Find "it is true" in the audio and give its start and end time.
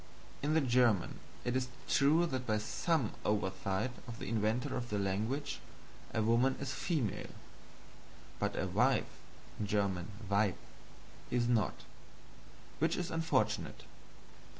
1.45-2.25